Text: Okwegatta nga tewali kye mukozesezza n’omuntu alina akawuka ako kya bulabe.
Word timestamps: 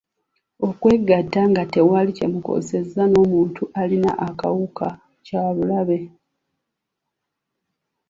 Okwegatta 0.67 1.41
nga 1.51 1.63
tewali 1.73 2.11
kye 2.17 2.27
mukozesezza 2.33 3.03
n’omuntu 3.07 3.61
alina 3.81 4.11
akawuka 4.27 4.87
ako 4.93 5.09
kya 5.25 5.43
bulabe. 5.55 5.99